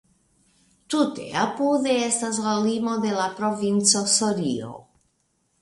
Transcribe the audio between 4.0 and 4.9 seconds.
Sorio.